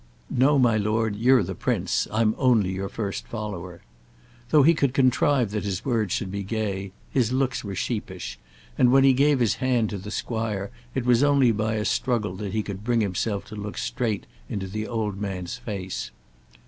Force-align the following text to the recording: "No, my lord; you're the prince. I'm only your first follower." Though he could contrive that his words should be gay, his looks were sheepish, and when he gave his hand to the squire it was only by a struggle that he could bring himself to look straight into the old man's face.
"No, 0.31 0.57
my 0.57 0.77
lord; 0.77 1.15
you're 1.15 1.43
the 1.43 1.53
prince. 1.53 2.07
I'm 2.11 2.33
only 2.39 2.71
your 2.71 2.89
first 2.89 3.27
follower." 3.27 3.81
Though 4.49 4.63
he 4.63 4.73
could 4.73 4.95
contrive 4.95 5.51
that 5.51 5.63
his 5.63 5.85
words 5.85 6.11
should 6.11 6.31
be 6.31 6.41
gay, 6.41 6.91
his 7.11 7.31
looks 7.31 7.63
were 7.63 7.75
sheepish, 7.75 8.39
and 8.79 8.91
when 8.91 9.03
he 9.03 9.13
gave 9.13 9.37
his 9.39 9.57
hand 9.61 9.91
to 9.91 9.99
the 9.99 10.09
squire 10.09 10.71
it 10.95 11.05
was 11.05 11.21
only 11.21 11.51
by 11.51 11.75
a 11.75 11.85
struggle 11.85 12.35
that 12.37 12.53
he 12.53 12.63
could 12.63 12.83
bring 12.83 13.01
himself 13.01 13.45
to 13.45 13.55
look 13.55 13.77
straight 13.77 14.25
into 14.49 14.65
the 14.65 14.87
old 14.87 15.21
man's 15.21 15.57
face. 15.57 16.09